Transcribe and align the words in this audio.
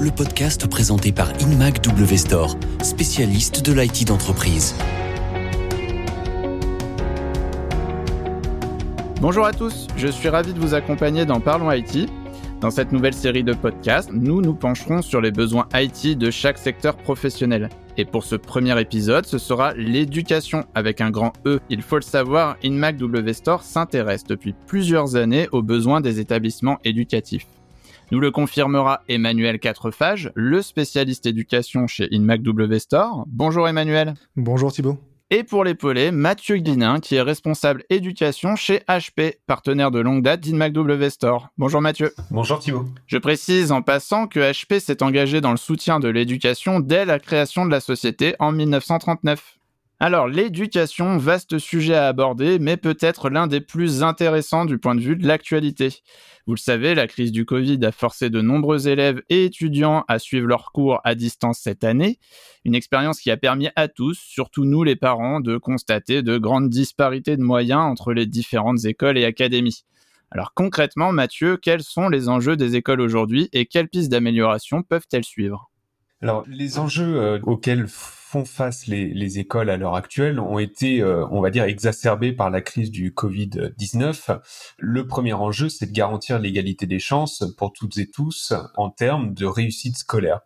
Le 0.00 0.10
podcast 0.10 0.66
présenté 0.66 1.12
par 1.12 1.28
InMac 1.42 1.82
W 1.82 2.16
Store, 2.16 2.56
spécialiste 2.82 3.64
de 3.64 3.72
l'IT 3.72 4.06
d'entreprise. 4.06 4.74
Bonjour 9.20 9.44
à 9.44 9.52
tous, 9.52 9.88
je 9.96 10.08
suis 10.08 10.30
ravi 10.30 10.54
de 10.54 10.58
vous 10.58 10.72
accompagner 10.74 11.26
dans 11.26 11.40
Parlons 11.40 11.70
IT. 11.70 12.08
Dans 12.60 12.70
cette 12.70 12.92
nouvelle 12.92 13.12
série 13.12 13.44
de 13.44 13.52
podcasts, 13.52 14.10
nous 14.12 14.40
nous 14.40 14.54
pencherons 14.54 15.02
sur 15.02 15.20
les 15.20 15.32
besoins 15.32 15.68
IT 15.74 16.16
de 16.16 16.30
chaque 16.30 16.58
secteur 16.58 16.96
professionnel. 16.96 17.68
Et 17.98 18.06
pour 18.06 18.24
ce 18.24 18.36
premier 18.36 18.80
épisode, 18.80 19.26
ce 19.26 19.36
sera 19.36 19.74
l'éducation 19.74 20.64
avec 20.74 21.02
un 21.02 21.10
grand 21.10 21.32
E. 21.44 21.60
Il 21.68 21.82
faut 21.82 21.96
le 21.96 22.02
savoir, 22.02 22.56
InMac 22.64 22.96
W 22.96 23.34
Store 23.34 23.62
s'intéresse 23.62 24.24
depuis 24.24 24.54
plusieurs 24.66 25.16
années 25.16 25.48
aux 25.52 25.62
besoins 25.62 26.00
des 26.00 26.20
établissements 26.20 26.78
éducatifs. 26.84 27.46
Nous 28.12 28.20
le 28.20 28.30
confirmera 28.30 29.00
Emmanuel 29.08 29.58
Quatrefage, 29.58 30.32
le 30.34 30.60
spécialiste 30.60 31.24
éducation 31.24 31.86
chez 31.86 32.08
InMac 32.12 32.42
W 32.42 32.78
Store. 32.78 33.24
Bonjour 33.26 33.66
Emmanuel. 33.66 34.12
Bonjour 34.36 34.70
Thibault. 34.70 34.98
Et 35.30 35.44
pour 35.44 35.64
l'épauler, 35.64 36.10
Mathieu 36.10 36.58
Guinin, 36.58 37.00
qui 37.00 37.14
est 37.14 37.22
responsable 37.22 37.84
éducation 37.88 38.54
chez 38.54 38.82
HP, 38.86 39.36
partenaire 39.46 39.90
de 39.90 39.98
longue 39.98 40.22
date 40.22 40.40
d'InMac 40.40 40.74
W 40.74 41.08
Store. 41.08 41.48
Bonjour 41.56 41.80
Mathieu. 41.80 42.12
Bonjour 42.30 42.58
Thibault. 42.58 42.84
Je 43.06 43.16
précise 43.16 43.72
en 43.72 43.80
passant 43.80 44.26
que 44.26 44.40
HP 44.40 44.78
s'est 44.78 45.02
engagé 45.02 45.40
dans 45.40 45.52
le 45.52 45.56
soutien 45.56 45.98
de 45.98 46.08
l'éducation 46.08 46.80
dès 46.80 47.06
la 47.06 47.18
création 47.18 47.64
de 47.64 47.70
la 47.70 47.80
société 47.80 48.34
en 48.40 48.52
1939. 48.52 49.58
Alors, 50.04 50.26
l'éducation, 50.26 51.16
vaste 51.16 51.60
sujet 51.60 51.94
à 51.94 52.08
aborder, 52.08 52.58
mais 52.58 52.76
peut-être 52.76 53.30
l'un 53.30 53.46
des 53.46 53.60
plus 53.60 54.02
intéressants 54.02 54.64
du 54.64 54.76
point 54.76 54.96
de 54.96 55.00
vue 55.00 55.14
de 55.14 55.28
l'actualité. 55.28 56.00
Vous 56.44 56.54
le 56.54 56.58
savez, 56.58 56.96
la 56.96 57.06
crise 57.06 57.30
du 57.30 57.44
Covid 57.44 57.78
a 57.84 57.92
forcé 57.92 58.28
de 58.28 58.40
nombreux 58.40 58.88
élèves 58.88 59.22
et 59.28 59.44
étudiants 59.44 60.04
à 60.08 60.18
suivre 60.18 60.48
leurs 60.48 60.72
cours 60.72 61.00
à 61.04 61.14
distance 61.14 61.60
cette 61.60 61.84
année, 61.84 62.18
une 62.64 62.74
expérience 62.74 63.20
qui 63.20 63.30
a 63.30 63.36
permis 63.36 63.68
à 63.76 63.86
tous, 63.86 64.18
surtout 64.18 64.64
nous 64.64 64.82
les 64.82 64.96
parents, 64.96 65.38
de 65.38 65.56
constater 65.56 66.22
de 66.22 66.36
grandes 66.36 66.68
disparités 66.68 67.36
de 67.36 67.42
moyens 67.44 67.82
entre 67.82 68.12
les 68.12 68.26
différentes 68.26 68.84
écoles 68.84 69.18
et 69.18 69.24
académies. 69.24 69.84
Alors 70.32 70.52
concrètement, 70.52 71.12
Mathieu, 71.12 71.56
quels 71.58 71.84
sont 71.84 72.08
les 72.08 72.28
enjeux 72.28 72.56
des 72.56 72.74
écoles 72.74 73.02
aujourd'hui 73.02 73.48
et 73.52 73.66
quelles 73.66 73.88
pistes 73.88 74.10
d'amélioration 74.10 74.82
peuvent-elles 74.82 75.24
suivre? 75.24 75.71
Alors, 76.22 76.44
les 76.46 76.78
enjeux 76.78 77.20
euh, 77.20 77.40
auxquels 77.42 77.88
font 77.88 78.44
face 78.44 78.86
les, 78.86 79.40
écoles 79.40 79.68
à 79.70 79.76
l'heure 79.76 79.96
actuelle 79.96 80.38
ont 80.38 80.60
été, 80.60 81.02
euh, 81.02 81.26
on 81.32 81.40
va 81.40 81.50
dire, 81.50 81.64
exacerbés 81.64 82.32
par 82.32 82.48
la 82.48 82.60
crise 82.60 82.92
du 82.92 83.10
Covid-19. 83.10 84.40
Le 84.78 85.06
premier 85.08 85.32
enjeu, 85.32 85.68
c'est 85.68 85.86
de 85.86 85.92
garantir 85.92 86.38
l'égalité 86.38 86.86
des 86.86 87.00
chances 87.00 87.44
pour 87.58 87.72
toutes 87.72 87.98
et 87.98 88.08
tous 88.08 88.54
en 88.76 88.88
termes 88.90 89.34
de 89.34 89.46
réussite 89.46 89.98
scolaire. 89.98 90.42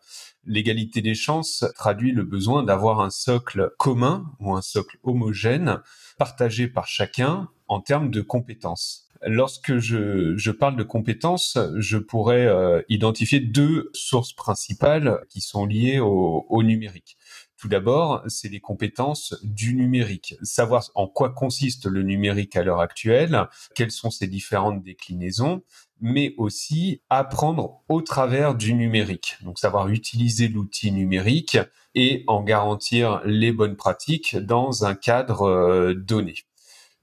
L'égalité 0.46 1.02
des 1.02 1.14
chances 1.14 1.66
traduit 1.74 2.12
le 2.12 2.24
besoin 2.24 2.62
d'avoir 2.62 3.00
un 3.00 3.10
socle 3.10 3.70
commun 3.76 4.24
ou 4.40 4.54
un 4.54 4.62
socle 4.62 4.96
homogène 5.02 5.82
partagé 6.18 6.68
par 6.68 6.86
chacun 6.86 7.50
en 7.68 7.82
termes 7.82 8.10
de 8.10 8.22
compétences. 8.22 9.05
Lorsque 9.26 9.78
je, 9.78 10.50
parle 10.50 10.76
de 10.76 10.82
compétences, 10.82 11.58
je 11.76 11.98
pourrais 11.98 12.46
euh, 12.46 12.82
identifier 12.88 13.40
deux 13.40 13.90
sources 13.92 14.32
principales 14.32 15.20
qui 15.28 15.40
sont 15.40 15.66
liées 15.66 15.98
au 16.00 16.62
numérique. 16.62 17.16
Tout 17.58 17.68
d'abord, 17.68 18.22
c'est 18.26 18.50
les 18.50 18.60
compétences 18.60 19.34
du 19.42 19.74
numérique. 19.74 20.34
Savoir 20.42 20.84
en 20.94 21.06
quoi 21.06 21.30
consiste 21.30 21.86
le 21.86 22.02
numérique 22.02 22.54
à 22.54 22.62
l'heure 22.62 22.80
actuelle, 22.80 23.48
quelles 23.74 23.90
sont 23.90 24.10
ses 24.10 24.26
différentes 24.26 24.82
déclinaisons, 24.82 25.62
mais 26.00 26.34
aussi 26.36 27.00
apprendre 27.08 27.82
au 27.88 28.02
travers 28.02 28.54
du 28.54 28.74
numérique. 28.74 29.36
Donc 29.42 29.58
savoir 29.58 29.88
utiliser 29.88 30.48
l'outil 30.48 30.92
numérique 30.92 31.56
et 31.94 32.24
en 32.26 32.42
garantir 32.42 33.22
les 33.24 33.52
bonnes 33.52 33.76
pratiques 33.76 34.36
dans 34.36 34.84
un 34.84 34.94
cadre 34.94 35.42
euh, 35.42 35.94
donné. 35.94 36.34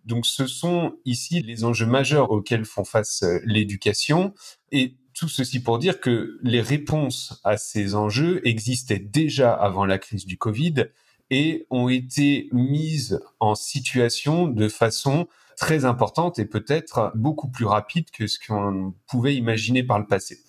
Donc 0.06 0.26
ce 0.26 0.48
sont 0.48 0.98
ici 1.06 1.42
les 1.42 1.64
enjeux 1.64 1.86
majeurs 1.86 2.32
auxquels 2.32 2.66
font 2.66 2.84
face 2.84 3.24
euh, 3.24 3.40
l'éducation 3.46 4.34
et 4.72 4.98
tout 5.14 5.30
ceci 5.30 5.62
pour 5.62 5.80
dire 5.80 6.00
que 6.00 6.40
les 6.42 6.62
réponses 6.62 7.40
à 7.44 7.58
ces 7.58 7.96
enjeux 7.96 8.42
existaient 8.48 9.00
déjà 9.00 9.54
avant 9.54 9.86
la 9.86 10.00
crise 10.00 10.26
du 10.26 10.38
Covid 10.38 10.88
et 11.30 11.66
ont 11.70 11.88
été 11.88 12.50
mises 12.52 13.22
en 13.40 13.56
situation 13.56 14.48
de 14.48 14.68
façon 14.68 15.28
très 15.56 15.86
importante 15.86 16.40
et 16.40 16.46
peut-être 16.46 17.12
beaucoup 17.16 17.50
plus 17.50 17.66
rapide 17.66 18.10
que 18.12 18.28
ce 18.28 18.40
qu'on 18.40 18.94
pouvait 19.08 19.36
imaginer 19.36 19.84
par 19.84 20.00
le 20.00 20.08
passé. 20.08 20.40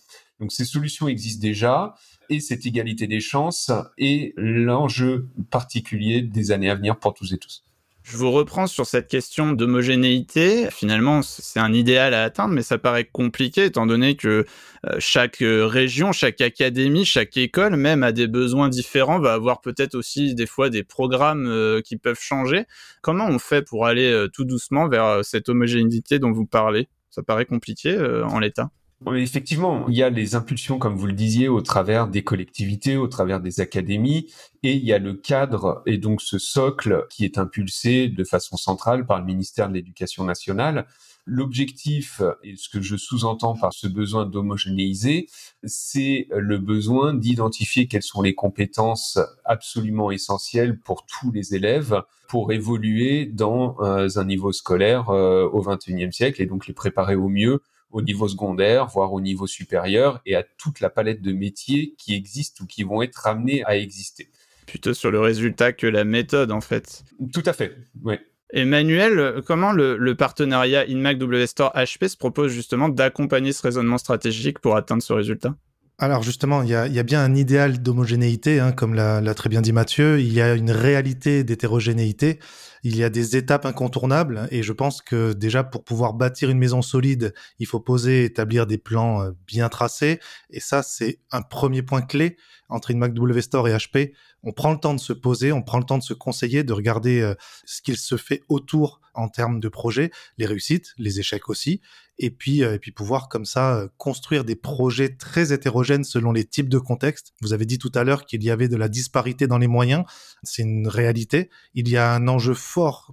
Donc 0.41 0.51
ces 0.51 0.65
solutions 0.65 1.09
existent 1.09 1.43
déjà 1.43 1.95
et 2.31 2.41
cette 2.41 2.67
égalité 2.67 3.07
des 3.07 3.21
chances 3.21 3.71
est 3.99 4.33
l'enjeu 4.37 5.29
particulier 5.51 6.23
des 6.23 6.51
années 6.51 6.71
à 6.71 6.75
venir 6.75 6.99
pour 6.99 7.15
tous 7.15 7.33
et 7.33 7.39
tous. 7.39 7.65
Je 8.05 8.19
vous 8.19 8.31
reprends 8.31 8.67
sur 8.67 8.85
cette 8.85 9.09
question 9.09 9.53
d'homogénéité. 9.53 10.69
Finalement, 10.71 11.23
c'est 11.23 11.59
un 11.59 11.73
idéal 11.73 12.13
à 12.13 12.25
atteindre, 12.25 12.53
mais 12.53 12.63
ça 12.63 12.77
paraît 12.77 13.07
compliqué 13.07 13.65
étant 13.65 13.87
donné 13.87 14.15
que 14.15 14.45
euh, 14.87 14.97
chaque 14.99 15.41
euh, 15.41 15.67
région, 15.67 16.13
chaque 16.13 16.43
académie, 16.43 17.07
chaque 17.07 17.35
école 17.39 17.77
même 17.77 18.03
a 18.03 18.13
des 18.13 18.27
besoins 18.27 18.69
différents, 18.69 19.21
va 19.21 19.33
avoir 19.33 19.63
peut-être 19.63 19.95
aussi 19.95 20.35
des 20.35 20.45
fois 20.45 20.69
des 20.69 20.85
programmes 20.85 21.47
euh, 21.47 21.81
qui 21.81 21.97
peuvent 21.97 22.21
changer. 22.21 22.67
Comment 23.01 23.27
on 23.27 23.39
fait 23.39 23.63
pour 23.63 23.87
aller 23.87 24.27
tout 24.35 24.45
doucement 24.45 24.87
vers 24.87 25.25
cette 25.25 25.49
homogénéité 25.49 26.19
dont 26.19 26.31
vous 26.31 26.47
parlez? 26.47 26.89
Ça 27.09 27.23
paraît 27.23 27.47
compliqué 27.47 27.99
en 27.99 28.39
l'état. 28.39 28.69
Effectivement, 29.13 29.87
il 29.89 29.97
y 29.97 30.03
a 30.03 30.09
les 30.09 30.35
impulsions, 30.35 30.79
comme 30.79 30.97
vous 30.97 31.07
le 31.07 31.13
disiez, 31.13 31.49
au 31.49 31.61
travers 31.61 32.09
des 32.09 32.25
collectivités, 32.25 32.97
au 32.97 33.07
travers 33.07 33.41
des 33.41 33.61
académies, 33.61 34.33
et 34.63 34.73
il 34.73 34.85
y 34.85 34.93
a 34.93 34.99
le 34.99 35.15
cadre 35.15 35.83
et 35.85 35.99
donc 35.99 36.23
ce 36.23 36.39
socle 36.39 37.07
qui 37.11 37.25
est 37.25 37.37
impulsé 37.37 38.09
de 38.09 38.25
façon 38.25 38.57
centrale 38.57 39.05
par 39.07 39.19
le 39.19 39.27
ministère 39.27 39.69
de 39.69 39.75
l'Éducation 39.75 40.25
nationale. 40.25 40.87
L'objectif, 41.27 42.23
et 42.43 42.55
ce 42.57 42.69
que 42.69 42.81
je 42.81 42.97
sous-entends 42.97 43.57
par 43.57 43.73
ce 43.73 43.89
besoin 43.89 44.27
d'homogénéiser, 44.27 45.29
c'est 45.65 46.27
le 46.31 46.59
besoin 46.59 47.15
d'identifier 47.15 47.89
quelles 47.89 48.03
sont 48.03 48.23
les 48.23 48.35
compétences 48.35 49.19
absolument 49.45 50.11
essentielles 50.11 50.79
pour 50.79 51.07
tous 51.07 51.31
les 51.31 51.55
élèves 51.55 52.03
pour 52.29 52.53
évoluer 52.53 53.27
dans 53.27 53.77
euh, 53.81 54.09
un 54.17 54.25
niveau 54.25 54.53
scolaire 54.53 55.11
euh, 55.11 55.45
au 55.45 55.63
XXIe 55.63 56.13
siècle 56.13 56.43
et 56.43 56.47
donc 56.47 56.67
les 56.67 56.75
préparer 56.75 57.15
au 57.15 57.29
mieux 57.29 57.61
au 57.95 58.03
niveau 58.03 58.29
secondaire, 58.29 58.87
voire 58.87 59.13
au 59.13 59.21
niveau 59.21 59.47
supérieur, 59.47 60.21
et 60.27 60.35
à 60.35 60.43
toute 60.43 60.81
la 60.81 60.91
palette 60.91 61.23
de 61.23 61.33
métiers 61.33 61.95
qui 61.97 62.15
existent 62.15 62.65
ou 62.65 62.67
qui 62.67 62.83
vont 62.83 63.01
être 63.03 63.27
amenés 63.27 63.65
à 63.65 63.77
exister. 63.77 64.29
Plutôt 64.67 64.95
sur 64.95 65.13
le 65.13 65.21
résultat 65.21 65.73
que 65.73 65.87
la 65.87 66.05
méthode, 66.05 66.51
en 66.51 66.61
fait. 66.61 67.05
Tout 67.33 67.43
à 67.47 67.53
fait, 67.53 67.77
oui. 68.03 68.17
Emmanuel, 68.53 69.43
comment 69.47 69.73
le, 69.73 70.15
partenariat 70.15 70.85
InMac 70.89 71.19
W 71.19 71.47
Store 71.47 71.73
HP 71.75 72.09
se 72.09 72.17
propose 72.17 72.53
justement 72.53 72.89
d'accompagner 72.89 73.53
ce 73.53 73.63
raisonnement 73.63 73.99
stratégique 73.99 74.59
pour 74.59 74.77
atteindre 74.77 75.03
ce 75.03 75.13
résultat? 75.13 75.55
Alors 75.99 76.25
justement, 76.25 76.63
il 76.63 76.71
y 76.71 76.75
a, 76.75 77.03
bien 77.05 77.23
un 77.23 77.35
idéal 77.37 77.81
d'homogénéité, 77.81 78.59
hein, 78.59 78.73
comme 78.73 78.95
l'a 78.95 79.35
très 79.35 79.49
bien 79.49 79.61
dit 79.61 79.73
Mathieu. 79.73 80.21
Il 80.21 80.33
y 80.33 80.41
a 80.41 80.55
une 80.55 80.73
réalité 80.73 81.45
d'hétérogénéité 81.45 82.41
il 82.85 82.99
y 82.99 83.03
a 83.03 83.09
des 83.09 83.35
étapes 83.35 83.65
incontournables 83.65 84.47
et 84.51 84.63
je 84.63 84.73
pense 84.73 85.01
que 85.01 85.33
déjà 85.33 85.65
pour 85.65 85.85
pouvoir 85.85 86.13
bâtir 86.13 86.51
une 86.51 86.59
maison 86.59 86.83
solide, 86.83 87.33
il 87.59 87.67
faut 87.67 87.81
poser, 87.81 88.25
établir 88.25 88.67
des 88.67 88.77
plans 88.77 89.23
euh, 89.23 89.31
bien 89.47 89.71
tracés 89.71 90.21
et 90.51 90.61
ça 90.61 90.83
c'est 90.83 91.19
un 91.33 91.41
premier 91.41 91.83
point 91.83 92.03
clé 92.03 92.37
entre 92.69 92.91
une 92.91 93.01
W 93.01 93.41
Store 93.41 93.69
et 93.69 93.73
HP. 93.73 94.13
On 94.43 94.53
prend 94.53 94.73
le 94.73 94.79
temps 94.79 94.93
de 94.93 95.01
se 95.01 95.15
poser, 95.15 95.53
on 95.53 95.63
prend 95.63 95.79
le 95.79 95.85
temps 95.85 95.97
de 95.97 96.03
se 96.03 96.13
conseiller, 96.13 96.63
de 96.63 96.75
regarder 96.75 97.21
euh, 97.21 97.35
ce 97.65 97.81
qu'il 97.81 97.97
se 97.97 98.17
fait 98.17 98.43
autour 98.49 99.01
en 99.15 99.29
termes 99.29 99.61
de 99.61 99.69
projet, 99.69 100.11
les 100.39 100.45
réussites, 100.45 100.93
les 100.99 101.21
échecs 101.21 101.49
aussi, 101.49 101.81
et 102.19 102.31
puis 102.31 102.65
euh, 102.65 102.75
et 102.75 102.79
puis 102.79 102.91
pouvoir 102.91 103.29
comme 103.29 103.45
ça 103.45 103.87
construire 103.97 104.45
des 104.45 104.57
projets 104.57 105.17
très 105.17 105.53
hétérogènes 105.53 106.05
selon 106.05 106.33
les 106.33 106.45
types 106.45 106.69
de 106.69 106.79
contextes. 106.79 107.33
Vous 107.41 107.55
avez 107.55 107.65
dit 107.65 107.79
tout 107.79 107.93
à 107.95 108.05
l'heure 108.05 108.27
qu'il 108.27 108.43
y 108.43 108.51
avait 108.51 108.69
de 108.69 108.77
la 108.77 108.89
disparité 108.89 109.47
dans 109.47 109.59
les 109.59 109.69
moyens, 109.69 110.05
c'est 110.43 110.63
une 110.63 110.89
réalité. 110.89 111.49
Il 111.73 111.89
y 111.89 111.97
a 111.97 112.13
un 112.13 112.29
enjeu 112.29 112.53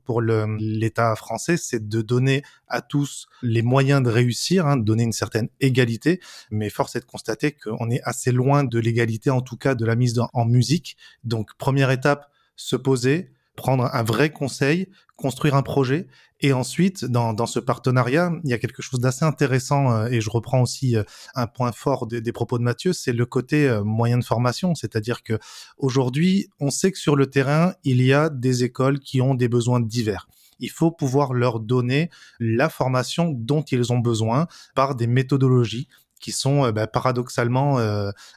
pour 0.06 0.22
l'État 0.22 1.16
français, 1.16 1.58
c'est 1.58 1.88
de 1.88 2.02
donner 2.02 2.44
à 2.68 2.82
tous 2.82 3.28
les 3.42 3.62
moyens 3.62 4.02
de 4.04 4.10
réussir, 4.10 4.66
hein, 4.66 4.78
de 4.78 4.84
donner 4.84 5.04
une 5.04 5.14
certaine 5.14 5.50
égalité, 5.60 6.20
mais 6.50 6.70
force 6.70 6.96
est 6.96 7.02
de 7.02 7.06
constater 7.06 7.52
qu'on 7.52 7.90
est 7.90 8.02
assez 8.04 8.32
loin 8.32 8.64
de 8.64 8.80
l'égalité, 8.80 9.30
en 9.30 9.42
tout 9.42 9.58
cas 9.58 9.76
de 9.76 9.86
la 9.86 9.96
mise 9.96 10.20
en 10.34 10.46
musique. 10.46 10.98
Donc 11.24 11.54
première 11.58 11.92
étape, 11.92 12.32
se 12.56 12.76
poser, 12.76 13.32
prendre 13.62 13.88
un 13.94 14.04
vrai 14.04 14.32
conseil, 14.32 14.88
construire 15.16 15.54
un 15.54 15.62
projet. 15.62 16.08
Et 16.40 16.52
ensuite, 16.52 17.06
dans, 17.06 17.46
ce 17.46 17.60
partenariat, 17.60 18.32
il 18.44 18.50
y 18.50 18.54
a 18.54 18.58
quelque 18.58 18.82
chose 18.82 19.00
d'assez 19.00 19.24
intéressant, 19.24 19.92
euh, 19.92 20.08
et 20.08 20.20
je 20.20 20.32
reprends 20.32 20.62
aussi 20.62 20.98
euh, 20.98 21.04
un 21.36 21.46
point 21.46 21.72
fort 21.72 22.08
des, 22.08 22.32
propos 22.32 22.58
de 22.58 22.64
Mathieu, 22.64 22.92
c'est 22.92 23.14
le 23.14 23.28
côté 23.28 23.70
euh, 23.70 23.84
moyen 23.84 24.18
de 24.18 24.24
formation. 24.24 24.74
C'est-à-dire 24.74 25.22
que 25.22 25.38
aujourd'hui, 25.78 26.50
on 26.60 26.72
sait 26.72 26.92
que 26.92 26.98
sur 26.98 27.16
le 27.16 27.28
terrain, 27.28 27.76
il 27.84 28.02
y 28.02 28.14
a 28.14 28.30
des 28.30 28.64
écoles 28.64 29.00
qui 29.00 29.22
ont 29.22 29.36
des 29.36 29.48
besoins 29.48 29.80
divers 29.80 30.28
il 30.64 30.70
faut 30.70 30.92
pouvoir 30.92 31.34
leur 31.34 31.60
donner 31.60 32.12
la 32.40 32.70
formation 32.70 33.32
dont 33.36 33.64
ils 33.64 33.92
ont 33.92 33.98
besoin 33.98 34.46
par 34.76 34.94
des 34.94 35.08
méthodologies 35.08 35.88
qui 36.20 36.32
sont 36.32 36.70
bah, 36.70 36.86
paradoxalement 36.86 37.80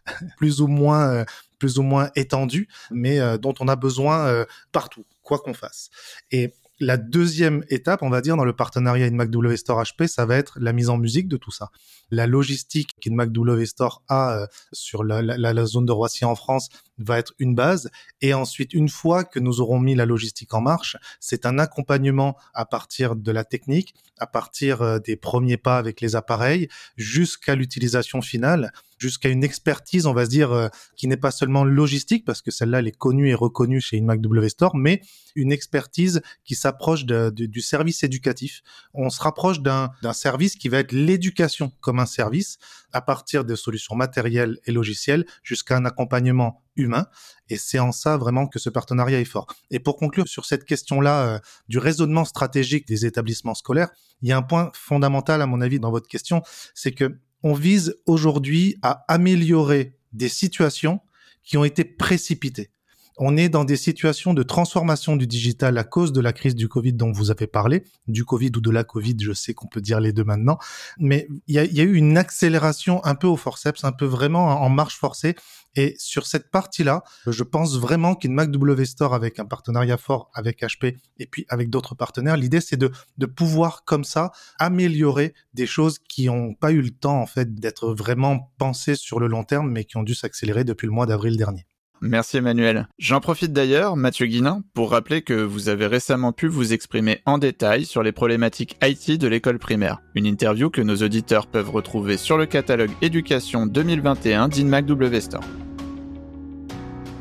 plus 0.38 0.62
ou 0.62 0.66
moins 0.66 1.26
plus 1.64 1.78
ou 1.78 1.82
moins 1.82 2.10
étendus, 2.14 2.68
mais 2.90 3.38
dont 3.38 3.54
on 3.58 3.68
a 3.68 3.76
besoin 3.76 4.44
partout, 4.70 5.06
quoi 5.22 5.38
qu'on 5.38 5.54
fasse. 5.54 5.88
Et 6.30 6.52
la 6.80 6.96
deuxième 6.96 7.64
étape, 7.68 8.02
on 8.02 8.10
va 8.10 8.20
dire, 8.20 8.36
dans 8.36 8.44
le 8.44 8.52
partenariat 8.52 9.06
InMacW 9.06 9.56
Store 9.56 9.82
HP, 9.82 10.08
ça 10.08 10.26
va 10.26 10.36
être 10.36 10.58
la 10.60 10.72
mise 10.72 10.90
en 10.90 10.98
musique 10.98 11.28
de 11.28 11.36
tout 11.36 11.52
ça. 11.52 11.70
La 12.10 12.26
logistique 12.26 12.90
qu'InMacW 13.00 13.64
Store 13.64 14.02
a 14.08 14.36
euh, 14.36 14.46
sur 14.72 15.04
la, 15.04 15.66
zone 15.66 15.86
de 15.86 15.92
Roissy 15.92 16.24
en 16.24 16.34
France 16.34 16.68
va 16.98 17.18
être 17.18 17.32
une 17.38 17.54
base. 17.54 17.90
Et 18.20 18.34
ensuite, 18.34 18.74
une 18.74 18.88
fois 18.88 19.24
que 19.24 19.38
nous 19.38 19.60
aurons 19.60 19.78
mis 19.78 19.94
la 19.94 20.04
logistique 20.04 20.52
en 20.52 20.60
marche, 20.60 20.96
c'est 21.20 21.46
un 21.46 21.58
accompagnement 21.58 22.36
à 22.54 22.66
partir 22.66 23.14
de 23.14 23.30
la 23.30 23.44
technique, 23.44 23.94
à 24.18 24.26
partir 24.26 24.82
euh, 24.82 24.98
des 24.98 25.16
premiers 25.16 25.56
pas 25.56 25.78
avec 25.78 26.00
les 26.00 26.16
appareils, 26.16 26.68
jusqu'à 26.96 27.54
l'utilisation 27.54 28.20
finale 28.20 28.72
jusqu'à 28.98 29.28
une 29.28 29.44
expertise, 29.44 30.06
on 30.06 30.12
va 30.12 30.24
se 30.24 30.30
dire, 30.30 30.52
euh, 30.52 30.68
qui 30.96 31.08
n'est 31.08 31.16
pas 31.16 31.30
seulement 31.30 31.64
logistique, 31.64 32.24
parce 32.24 32.42
que 32.42 32.50
celle-là, 32.50 32.80
elle 32.80 32.88
est 32.88 32.96
connue 32.96 33.28
et 33.28 33.34
reconnue 33.34 33.80
chez 33.80 33.96
une 33.96 34.14
Store, 34.48 34.76
mais 34.76 35.00
une 35.34 35.52
expertise 35.52 36.22
qui 36.44 36.54
s'approche 36.54 37.04
du 37.04 37.60
service 37.60 38.02
éducatif. 38.04 38.62
On 38.92 39.10
se 39.10 39.20
rapproche 39.20 39.60
d'un 39.60 39.90
service 40.12 40.54
qui 40.54 40.68
va 40.68 40.78
être 40.78 40.92
l'éducation 40.92 41.72
comme 41.80 41.98
un 41.98 42.06
service, 42.06 42.58
à 42.92 43.00
partir 43.00 43.44
des 43.44 43.56
solutions 43.56 43.96
matérielles 43.96 44.58
et 44.66 44.72
logicielles, 44.72 45.24
jusqu'à 45.42 45.76
un 45.76 45.84
accompagnement 45.84 46.62
humain. 46.76 47.06
Et 47.48 47.56
c'est 47.56 47.78
en 47.78 47.92
ça 47.92 48.16
vraiment 48.16 48.46
que 48.46 48.58
ce 48.58 48.70
partenariat 48.70 49.20
est 49.20 49.24
fort. 49.24 49.46
Et 49.70 49.80
pour 49.80 49.96
conclure 49.96 50.28
sur 50.28 50.44
cette 50.44 50.64
question-là 50.64 51.26
euh, 51.26 51.38
du 51.68 51.78
raisonnement 51.78 52.24
stratégique 52.24 52.86
des 52.86 53.06
établissements 53.06 53.54
scolaires, 53.54 53.90
il 54.22 54.28
y 54.28 54.32
a 54.32 54.36
un 54.36 54.42
point 54.42 54.70
fondamental 54.74 55.42
à 55.42 55.46
mon 55.46 55.60
avis 55.60 55.78
dans 55.78 55.90
votre 55.90 56.08
question, 56.08 56.42
c'est 56.74 56.92
que 56.92 57.18
on 57.44 57.52
vise 57.52 57.94
aujourd'hui 58.06 58.76
à 58.82 59.04
améliorer 59.06 59.98
des 60.12 60.30
situations 60.30 61.00
qui 61.42 61.58
ont 61.58 61.64
été 61.64 61.84
précipitées. 61.84 62.70
On 63.16 63.36
est 63.36 63.48
dans 63.48 63.64
des 63.64 63.76
situations 63.76 64.34
de 64.34 64.42
transformation 64.42 65.14
du 65.14 65.28
digital 65.28 65.78
à 65.78 65.84
cause 65.84 66.12
de 66.12 66.20
la 66.20 66.32
crise 66.32 66.56
du 66.56 66.66
Covid 66.66 66.94
dont 66.94 67.12
vous 67.12 67.30
avez 67.30 67.46
parlé, 67.46 67.84
du 68.08 68.24
Covid 68.24 68.50
ou 68.56 68.60
de 68.60 68.70
la 68.70 68.82
Covid, 68.82 69.16
je 69.20 69.32
sais 69.32 69.54
qu'on 69.54 69.68
peut 69.68 69.80
dire 69.80 70.00
les 70.00 70.12
deux 70.12 70.24
maintenant, 70.24 70.58
mais 70.98 71.28
il 71.46 71.54
y 71.54 71.80
a, 71.80 71.84
eu 71.84 71.94
une 71.94 72.18
accélération 72.18 73.04
un 73.04 73.14
peu 73.14 73.28
au 73.28 73.36
forceps, 73.36 73.84
un 73.84 73.92
peu 73.92 74.04
vraiment 74.04 74.62
en 74.62 74.68
marche 74.68 74.98
forcée. 74.98 75.36
Et 75.76 75.94
sur 75.98 76.26
cette 76.26 76.50
partie-là, 76.50 77.04
je 77.26 77.42
pense 77.44 77.78
vraiment 77.78 78.16
qu'une 78.16 78.32
MacW 78.32 78.84
Store 78.84 79.14
avec 79.14 79.38
un 79.38 79.44
partenariat 79.44 79.96
fort 79.96 80.30
avec 80.34 80.62
HP 80.62 80.96
et 81.18 81.26
puis 81.26 81.46
avec 81.48 81.70
d'autres 81.70 81.94
partenaires, 81.94 82.36
l'idée 82.36 82.60
c'est 82.60 82.76
de, 82.76 82.90
de 83.18 83.26
pouvoir 83.26 83.84
comme 83.84 84.04
ça 84.04 84.32
améliorer 84.58 85.34
des 85.52 85.66
choses 85.66 85.98
qui 85.98 86.26
n'ont 86.26 86.54
pas 86.54 86.72
eu 86.72 86.80
le 86.80 86.90
temps 86.90 87.20
en 87.20 87.26
fait 87.26 87.54
d'être 87.54 87.92
vraiment 87.92 88.52
pensées 88.58 88.96
sur 88.96 89.20
le 89.20 89.28
long 89.28 89.44
terme, 89.44 89.70
mais 89.70 89.84
qui 89.84 89.96
ont 89.96 90.02
dû 90.02 90.14
s'accélérer 90.14 90.64
depuis 90.64 90.86
le 90.86 90.92
mois 90.92 91.06
d'avril 91.06 91.36
dernier. 91.36 91.66
Merci 92.06 92.36
Emmanuel. 92.36 92.86
J'en 92.98 93.20
profite 93.20 93.54
d'ailleurs, 93.54 93.96
Mathieu 93.96 94.26
Guinin, 94.26 94.62
pour 94.74 94.90
rappeler 94.90 95.22
que 95.22 95.32
vous 95.32 95.70
avez 95.70 95.86
récemment 95.86 96.32
pu 96.32 96.48
vous 96.48 96.74
exprimer 96.74 97.22
en 97.24 97.38
détail 97.38 97.86
sur 97.86 98.02
les 98.02 98.12
problématiques 98.12 98.76
IT 98.82 99.18
de 99.18 99.26
l'école 99.26 99.58
primaire. 99.58 100.02
Une 100.14 100.26
interview 100.26 100.68
que 100.68 100.82
nos 100.82 100.96
auditeurs 100.96 101.46
peuvent 101.46 101.70
retrouver 101.70 102.18
sur 102.18 102.36
le 102.36 102.44
catalogue 102.44 102.90
éducation 103.00 103.64
2021 103.64 104.48
d'InMac 104.48 104.84
W 104.84 105.20
Store. 105.22 105.44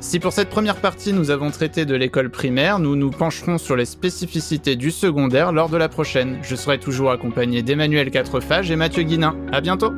Si 0.02 0.20
pour 0.20 0.34
cette 0.34 0.50
première 0.50 0.82
partie 0.82 1.14
nous 1.14 1.32
avons 1.32 1.50
traité 1.50 1.86
de 1.86 1.96
l'école 1.96 2.30
primaire, 2.30 2.78
nous 2.78 2.98
nous 2.98 3.10
pencherons 3.10 3.58
sur 3.58 3.78
les 3.78 3.86
spécificités 3.86 4.76
du 4.76 4.92
secondaire 4.92 5.54
lors 5.54 5.70
de 5.70 5.78
la 5.78 5.88
prochaine. 5.88 6.40
Je 6.42 6.58
serai 6.58 6.78
toujours 6.78 7.12
accompagné 7.12 7.62
d'Emmanuel 7.62 8.12
Quatrefages 8.12 8.70
et 8.70 8.76
Mathieu 8.76 9.04
Guinin. 9.04 9.38
À 9.54 9.62
bientôt! 9.62 9.94